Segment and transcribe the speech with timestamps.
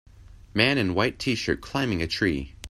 [0.55, 2.55] Man in white tshirt climbing a tree.